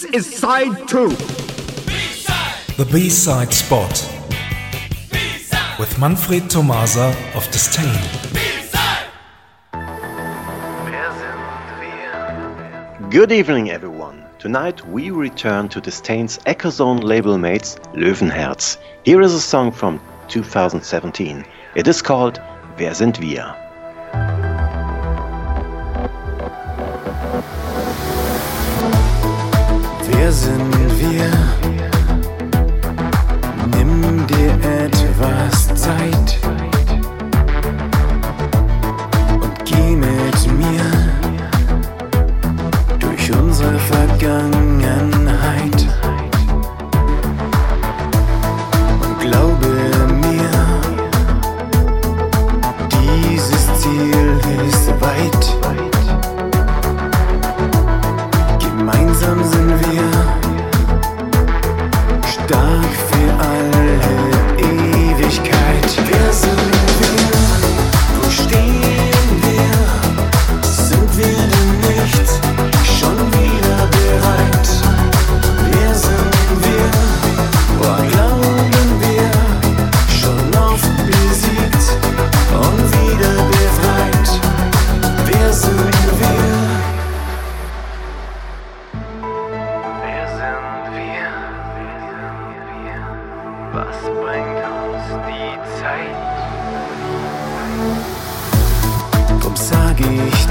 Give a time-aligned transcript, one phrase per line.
[0.00, 1.10] This is side two.
[2.78, 3.92] The B-side spot.
[5.78, 8.00] With Manfred Tomasa of Disdain.
[13.10, 14.24] Good evening, everyone.
[14.38, 18.78] Tonight we return to Disdain's Echozone label mates Löwenherz.
[19.04, 21.44] Here is a song from 2017.
[21.74, 22.40] It is called
[22.78, 23.69] Wer sind wir?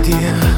[0.10, 0.49] Ich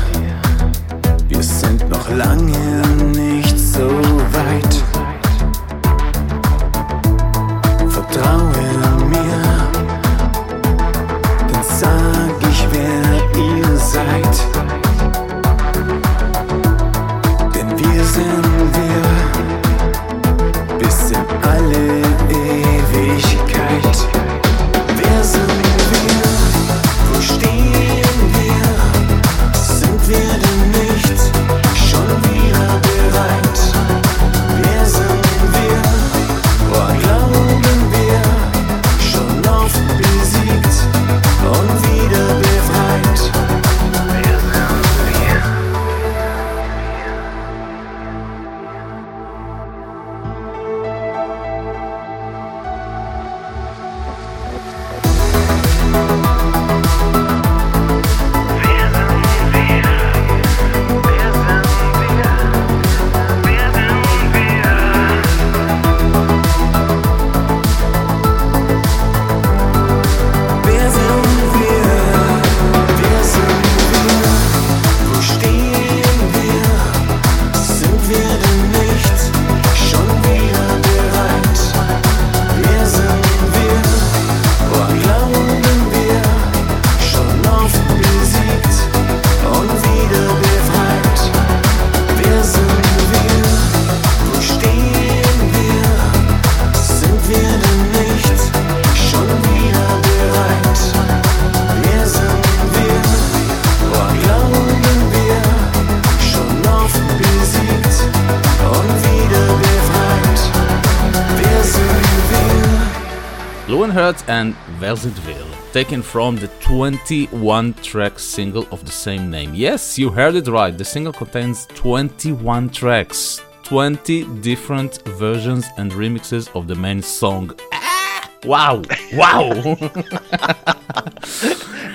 [113.81, 115.47] Löwenherz and sind?
[115.73, 119.55] Taken from the 21 track single of the same name.
[119.55, 120.77] Yes, you heard it right.
[120.77, 127.55] The single contains 21 tracks, 20 different versions and remixes of the main song.
[127.73, 128.29] Ah!
[128.45, 128.83] Wow!
[129.15, 129.51] Wow!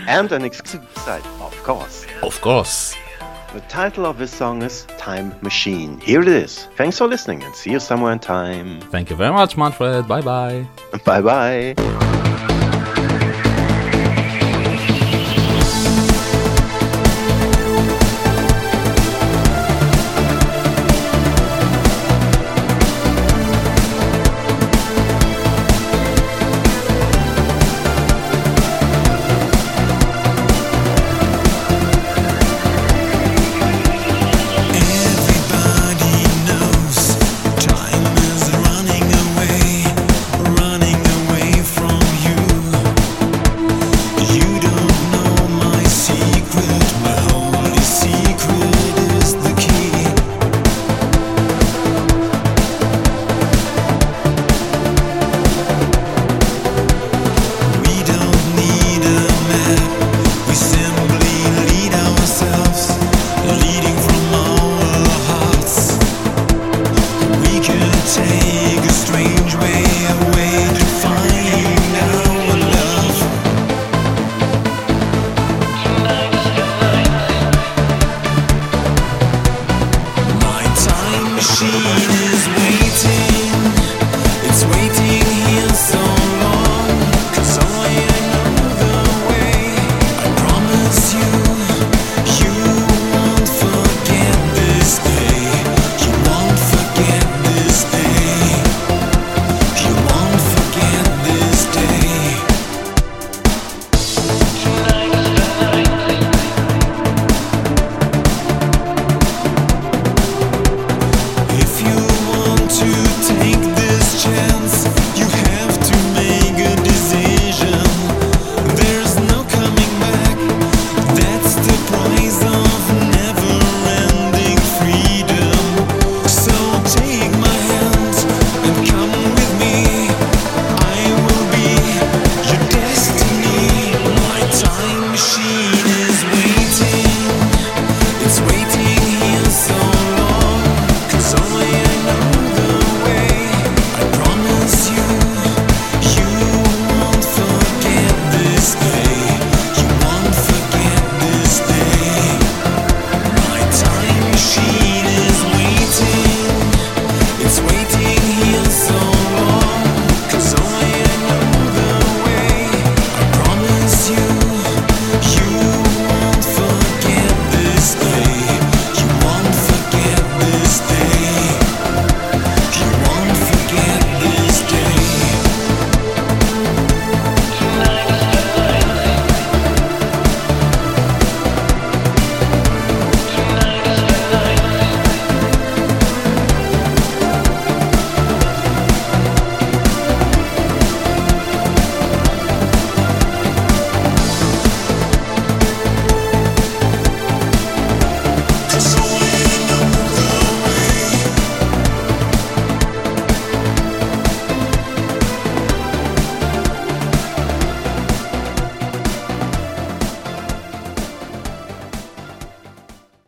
[0.08, 2.04] And an exclusive side, of course.
[2.22, 2.96] of course.
[3.56, 5.99] The title of this song is Time Machine.
[6.00, 6.67] Here it is.
[6.77, 8.83] Thanks for listening and see you somewhere in time.
[8.91, 10.06] Thank you very much, Manfred.
[10.06, 10.69] Bye bye.
[11.06, 12.12] Bye bye.